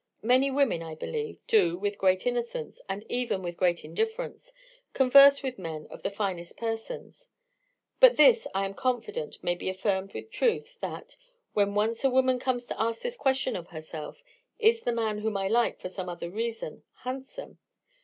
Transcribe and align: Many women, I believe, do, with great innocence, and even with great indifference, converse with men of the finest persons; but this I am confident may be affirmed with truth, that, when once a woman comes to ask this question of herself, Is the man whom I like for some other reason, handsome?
Many 0.23 0.49
women, 0.49 0.81
I 0.81 0.95
believe, 0.95 1.37
do, 1.45 1.77
with 1.77 1.99
great 1.99 2.25
innocence, 2.25 2.81
and 2.89 3.05
even 3.07 3.43
with 3.43 3.55
great 3.55 3.85
indifference, 3.85 4.51
converse 4.93 5.43
with 5.43 5.59
men 5.59 5.85
of 5.91 6.01
the 6.01 6.09
finest 6.09 6.57
persons; 6.57 7.29
but 7.99 8.15
this 8.15 8.47
I 8.55 8.65
am 8.65 8.73
confident 8.73 9.43
may 9.43 9.53
be 9.53 9.69
affirmed 9.69 10.15
with 10.15 10.31
truth, 10.31 10.79
that, 10.79 11.17
when 11.53 11.75
once 11.75 12.03
a 12.03 12.09
woman 12.09 12.39
comes 12.39 12.65
to 12.69 12.81
ask 12.81 13.03
this 13.03 13.15
question 13.15 13.55
of 13.55 13.67
herself, 13.67 14.23
Is 14.57 14.81
the 14.81 14.91
man 14.91 15.19
whom 15.19 15.37
I 15.37 15.47
like 15.47 15.79
for 15.79 15.87
some 15.89 16.09
other 16.09 16.31
reason, 16.31 16.81
handsome? 17.03 17.59